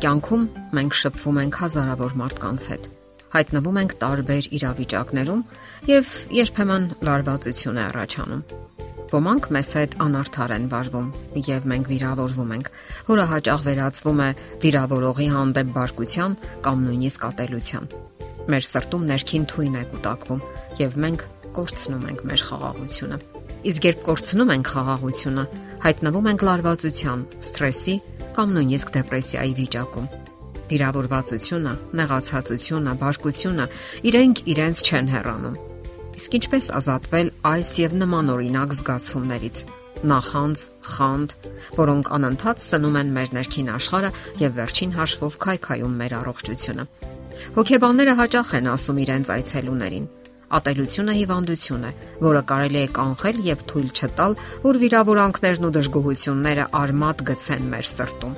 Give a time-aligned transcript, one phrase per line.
[0.00, 2.84] Կյանքում մենք շփվում ենք հազարավոր մարդկանց հետ։
[3.34, 5.40] Հայտնվում ենք տարբեր իրավիճակներում
[5.90, 8.40] եւ երբեմն լարվածություն է առաջանում։
[9.10, 11.10] Ոմանք մեզ հետ անարդար են վարվում
[11.50, 12.70] եւ մենք վիրավորվում ենք,
[13.10, 14.30] որը հաճախ վերածվում է
[14.64, 17.90] վիրավորողի հանդեպ բարկության կամ նույնիսկ ատելության։
[18.48, 20.40] Մեր սրտում ներքին թույն է կուտակվում
[20.80, 21.26] եւ մենք
[21.60, 23.20] կորցնում ենք մեր խաղաղությունը։
[23.60, 25.44] Իսկ երբ կորցնում ենք խաղաղությունը,
[25.84, 27.96] հայտնվում ենք լարվածության, սթրեսի
[28.36, 30.06] կամ նույնիսկ դեպրեսիայի վիճակում։
[30.70, 33.66] Վիրավորվածությունը, նեղացածությունը, բարկությունը
[34.10, 35.56] իրենք իրենց չեն հեռանում։
[36.20, 39.62] Իսկ ինչպես ազատվել այս եւ նման օրինակ զգացումներից։
[40.10, 41.34] Նախանձ, խանդ,
[41.80, 44.10] որոնք անընդհատ սնում են մեր ներքին աշխարհը
[44.44, 46.86] եւ վերջին հաշվով քայքայում մեր առողջությունը։
[47.58, 50.08] Հոգեբանները հաճախ են ասում իրենց այցելուներին
[50.50, 51.90] Ատելությունը հիվանդություն է,
[52.26, 54.32] որը կարելի է կանխել եւ թույլ չտալ,
[54.64, 58.34] որ վիրավորանքներն ու դժգոհությունները արմատ գցեն մեր սրտում։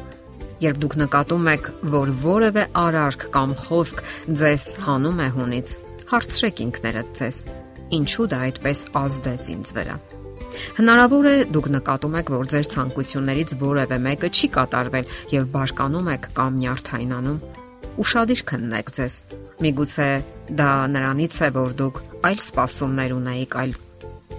[0.63, 4.03] Երբ դուք նկատում եք, որ որևէ արարք կամ խոսք
[4.43, 5.73] ձեզ հանում է հունից,
[6.13, 7.39] հարցրեք ինքներդ ձեզ.
[7.93, 9.97] ինչու դա այդպես ազդեց ինձ վրա։
[10.77, 16.31] Հնարավոր է դուք նկատում եք, որ ձեր ցանկություններից որևէ մեկը չի կատարվել եւ բարկանում եք
[16.37, 17.43] կամ նյարդայնանում
[18.01, 19.17] Ուշադիր քննեք ձեզ։
[19.62, 20.09] Միգուցե
[20.57, 21.98] դա նրանից է, որ դուք
[22.29, 23.75] այլ սպասումներ ունեիք, այլ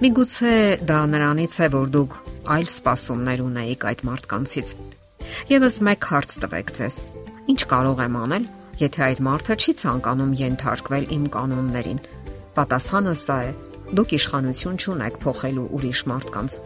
[0.04, 0.54] Միգուցե
[0.90, 2.16] դա նրանից է, որ դուք
[2.54, 4.72] այլ սպասումներ ունեիք այդ մարդկանցից։
[5.54, 6.98] Եվս մեկ հարց տվեք ձեզ.
[7.54, 8.48] Ինչ կարող եմ անել,
[8.81, 12.02] եթե այդ մարդը չի ցանկանում ենթարկվել իմ կանոններին։
[12.58, 13.54] Պատասխանը սա է.
[13.98, 16.58] Դուք իշխանություն չունեք փոխելու ուրիշ մարդկանց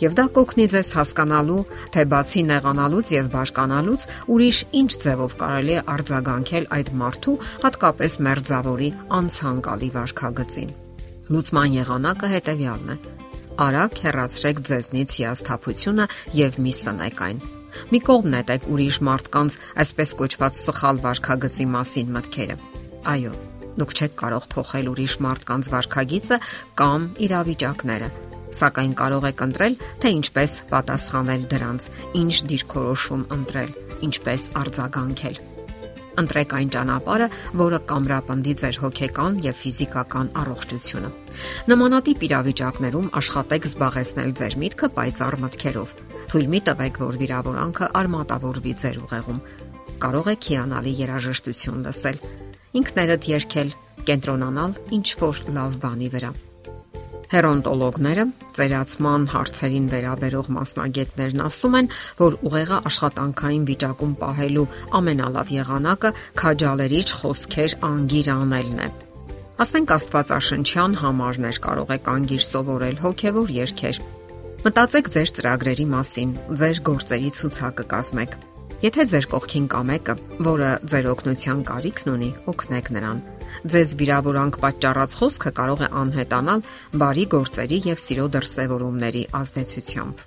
[0.00, 1.60] եւ դա կօգնի ձեզ հասկանալու,
[1.94, 8.90] թե բացի նեղանալուց եւ բաշկանալուց ուրիշ ինչ ձևով կարելի է արձագանքել այդ մարդու, հատկապես մերձավորի
[9.20, 10.70] անցանկալի վարքագծին։
[11.32, 12.98] Լուծման եղանակը հետեւյալն է.
[13.56, 17.38] արագ հեռացրեք ձեզնից հիասթափությունը եւ մի սնեք այն։
[17.92, 22.56] Մի կողմ նետեք ուրիշ մարդկանց այսպես կոչված սխալ վարքագծի մասին մտքերը։
[23.16, 23.32] Այո,
[23.76, 26.38] դուք չեք կարող փոխել ուրիշ մարդկանց վարքագիծը
[26.80, 28.08] կամ իրավիճակները,
[28.60, 31.90] սակայն կարող եք ընտրել, թե ինչպես պատասխանել դրանց,
[32.22, 33.76] ինչ դիրքորոշում ընտրել,
[34.06, 35.38] ինչպես արձագանքել։
[36.16, 37.26] Ընտրեք այն ճանապարհը,
[37.60, 41.10] որը կամրապնդի ձեր հոգեկան եւ ֆիզիկական առողջությունը։
[41.68, 45.94] Նմանատիպ իրավիճակներում աշխատեք զբաղեցնել ձեր միտքը պայծառ մտքերով։
[46.32, 49.44] Թույլ մի տվեք, որ վիրավորանքը արմատավորվի ձեր ուղեղում։
[50.06, 52.18] Կարող եք հիանալի երաժշտություն լսել,
[52.82, 53.72] ինքներդ երգել,
[54.10, 56.34] կենտրոնանալ ինչ որ լավ բանի վրա
[57.26, 61.88] Հերոնտոլոգները ծերացման հարցերին վերաբերող մասնագետներն ասում են,
[62.20, 64.66] որ ուղեղը աշխատանքային վիճակում պահելու
[65.00, 68.88] ամենալավ եղանակը քաջալերիչ խոսքեր անգիր անելն է։
[69.66, 74.02] Ասենք Աստվածաշնչյան համարներ կարող եք անգիր սովորել հոգևոր երկեր։
[74.66, 78.38] Մտածեք ձեր ծրագրերի մասին, ձեր գործերի ցուցակը կազմեք։
[78.84, 80.14] Եթե ձեր կողքին կա մեկը,
[80.44, 83.22] որը ձեր օգնության կարիքն ունի, օգնեք նրան
[83.66, 86.64] Ձեզ վիրավորանք պատճառած խոսքը կարող է անհետանալ
[87.00, 90.24] բարի գործերի եւ սիրո դրսևորումների ազդեցությամբ։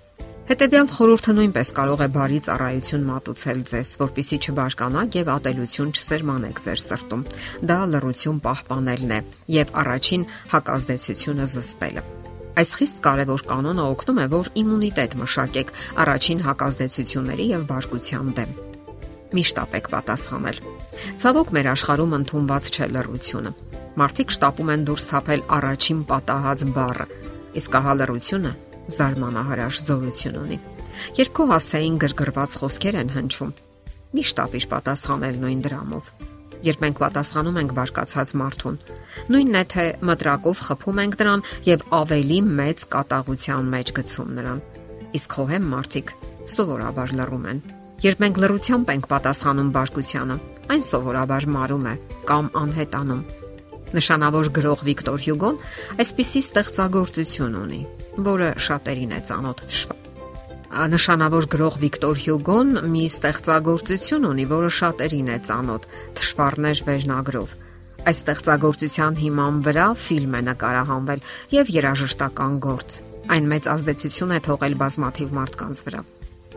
[0.49, 6.85] Հետևյալ խորհուրդը նույնպես կարող է բարի ծառայություն մատուցել ձեզ, որpիսի չբարկանաք եւ ատելություն չսերմանեք ձեր
[6.89, 7.25] սրտում։
[7.69, 9.19] Դա լրություն պահպանելն է
[9.59, 12.09] եւ առաջին հակազդեցությունը զսպելը։
[12.57, 18.57] Այս խիստ կարևոր կանոնը օգնում է, որ իմունիտետ մշակեք առաջին հակազդեցությունների եւ բարկության դեմ
[19.35, 20.59] միշտ ապեք պատասխանել։
[21.21, 23.51] Ցավոք մեր աշխարհում ընդունված չէ լռությունը։
[23.99, 27.07] Մարդիկ շտապում են դուրս թափել առաջին պատահած բառը,
[27.61, 28.53] իսկ ահա լռությունը
[28.97, 30.59] զարմանահարաշ զորություն ունի։
[31.37, 33.55] քո հասցեին գրգռված խոսքեր են հնչում,
[34.17, 36.13] միշտ ապիշ պատասխանել նույն դրամով։
[36.67, 38.77] Երբ մենք պատասխանում ենք բարկացած մարդուն,
[39.31, 44.63] նույնն է թե մտրակով խփում ենք նրան եւ ավելի մեծ կատաղության մեջ գցում նրան։
[45.19, 46.15] Իսկ խոհեմ մարդիկ
[46.59, 47.61] սովորաբար լռում են
[47.99, 50.37] Երբ մենք լրությամբ ենք պատասխանում բարկությանը,
[50.71, 51.95] այն սովորաբար մարում է
[52.31, 53.25] կամ անհետանում։
[53.99, 55.61] Նշանավոր գրող Վիկտոր Հյուգոն
[55.99, 57.85] այսպիսի ստեղծագործություն ունի,
[58.31, 59.98] որը շատերին է ծանոթ թշվառ
[60.69, 65.87] նշանավոր գրող Վիկտոր Հյուգոն մի ստեղծագործություն ունի, որը շատերին է ծանոթ՝
[66.19, 67.55] Թշվառներ վերնագրով։
[68.05, 71.25] Այս ստեղծագործության հիման վրա ֆիլմ է նկարահանվել
[71.57, 73.01] եւ երաժշտական գործ։
[73.33, 76.01] Այն մեծ ազդեցություն է թողել բազմաթիվ մարդկանց վրա։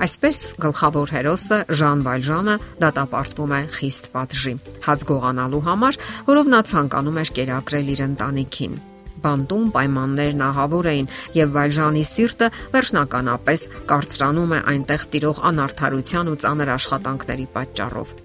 [0.03, 2.55] Այսպես գլխավոր հերոսը Ժան Վալժանը
[2.85, 4.55] դատապարտվում է խիստ պատժի,
[4.87, 6.00] հաց գողանալու համար,
[6.32, 8.81] որով նա ցանկանում էր կերակրել իր ընտանիքին
[9.22, 16.72] բանտում պայմաններն ահավոր էին եւ Վալժանի սիրտը վերջնականապես կարծրանում է այնտեղ տիրող անարթարության ու ծանր
[16.76, 18.16] աշխատանքների պատճառով։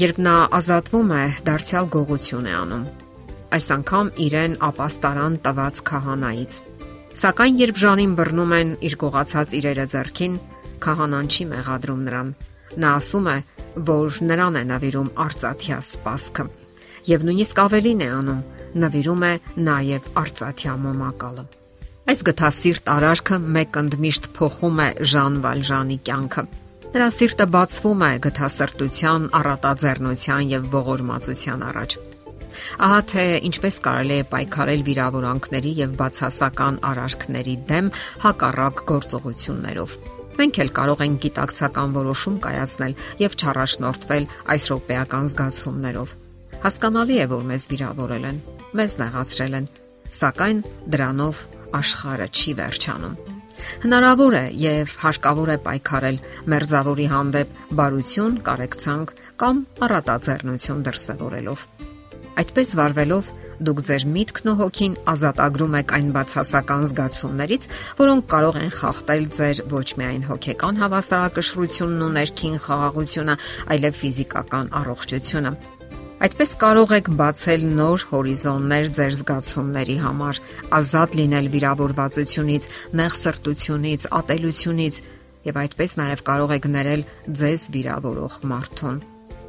[0.00, 2.84] Երբ նա ազատվում է, դարձյալ գողություն է անում։
[3.50, 6.58] Այս անգամ իրեն ապաստարան տված քահանայից։
[7.20, 10.36] Սակայն երբ Ժանին բռնում են իր գողացած իրերը зерքին,
[10.84, 12.28] քահանան չի մեղադրում նրան։
[12.80, 13.36] Նա ասում է,
[13.90, 16.44] որ նրան է նվիրում արծաթյա սպասքը։
[17.10, 18.44] Եվ նույնիսկ ավելին է անում,
[18.84, 19.32] նվիրում է
[19.70, 21.44] նաեւ արծաթյա մոմակալը
[22.10, 26.46] այս գթասիրտ արարքը մեկ ընդմիշտ փոխում է Ժան Վալժանի կյանքը
[26.90, 32.00] նրա սիրտը բացվում է գթասրտության, առատաձեռնության եւ ողորմածության առաջ
[32.84, 37.90] Ահա թե ինչպես կարելի է պայքարել վիրավորանքների եւ բացասական արարքների դեմ
[38.24, 39.94] հակառակ գործողություններով։
[40.40, 46.16] Մենք էլ կարող ենք գիտակցական որոշում կայացնել եւ չառաջնորդվել այս ռոպեական զգացումներով։
[46.64, 48.40] Հասկանալի է, որ մեզ վիրավորել են,
[48.78, 49.66] մեզ նեղացրել են,
[50.20, 50.62] սակայն
[50.94, 51.42] դրանով
[51.80, 53.18] աշխարը չի վերջանում։
[53.84, 56.18] Հնարավոր է եւ հարկավոր է պայքարել
[56.52, 59.12] մերձավորի հանդեպ բարություն, կարեկցանք
[59.42, 61.66] կամ առատաձեռնություն դրսևորելով։
[62.40, 67.66] Այդպես վարվելով դուք ձեր միտքն ու հոգին ազատագրում եք այն բացասական զգացումներից,
[67.98, 73.36] որոնք կարող են խախտել ձեր ոչ միայն հոգեկան հավասարակշռությունն ու ներքին խաղաղությունը,
[73.76, 75.54] այլև ֆիզիկական առողջությունը։
[76.20, 80.40] Այդպես կարող եք բացել նոր հորիզոններ ձեր զգացումների համար,
[80.76, 82.66] ազատ լինել վիրավորվածությունից,
[83.00, 84.98] նեղ սրտությունից, ատելությունից
[85.48, 87.06] եւ այդպես նաեւ կարող եք ներել
[87.40, 89.00] ձեզ վիրավորող մարդուն։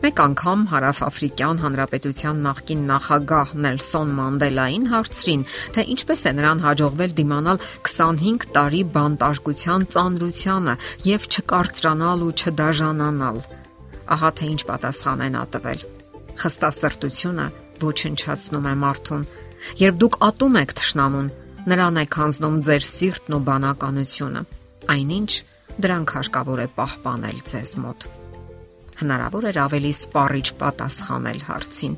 [0.02, 5.44] Մեկ անգամ հարավաֆրիկյան հանրապետության նախկին նախագահ Նելսոն Մանդելային հարցրին,
[5.76, 10.78] թե ինչպես է նրան հաջողվել դիմանալ 25 տարի բանտարկության ծանրությանը
[11.12, 13.42] եւ չկարծրանալ ու չդաժանանալ։
[14.16, 16.01] Ահա թե ինչ պատասխան են ատվել։
[16.42, 17.46] Խստասրտությունը
[17.82, 19.28] ոչնչացնում է մարդուն։
[19.82, 21.28] Երբ դուք ատում եք ճշնամուն,
[21.72, 24.42] նրան է քանձնում ձեր սիրտն ու բանականությունը։
[24.96, 25.32] Այնինչ
[25.86, 28.10] դրանք հարկավոր է պահպանել ձեզ մոտ
[29.02, 31.96] հնարավոր էր ավելի սպառիչ պատասխանել հարցին։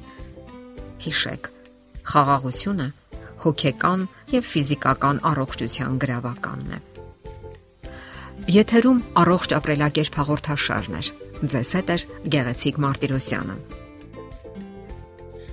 [1.04, 1.50] Հիշեք,
[2.14, 2.88] խաղաղությունը
[3.44, 6.82] հոգեկան եւ ֆիզիկական առողջության գրավականն է։
[8.56, 11.04] Եթերում առողջ ապրելակերպ հաղորդաշարն է։
[11.44, 11.98] Ձեզ հետ է
[12.34, 13.83] Գեղեցիկ Մարտիրոսյանը։